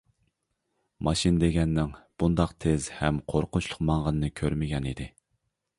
ماشىنا 1.07 1.43
دېگەننىڭ 1.43 1.91
بۇنداق 2.23 2.57
تېز 2.67 2.89
ھەم 3.03 3.23
قورقۇنچلۇق 3.35 3.87
ماڭغىنىنى 3.91 4.37
كۆرمىگەن 4.41 4.91
ئىدى. 4.93 5.11